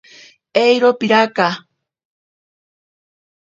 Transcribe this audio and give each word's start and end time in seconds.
Eiro 0.63 0.89
piraka. 0.99 1.47